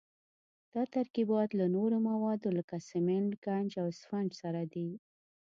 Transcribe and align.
دا 0.73 0.83
ترکیبات 0.95 1.49
له 1.59 1.65
نورو 1.75 1.97
موادو 2.09 2.49
لکه 2.57 2.75
سمنټ، 2.89 3.29
ګچ 3.45 3.71
او 3.81 3.85
اسفنج 3.93 4.29
سره 4.41 4.61
دي. 4.73 4.89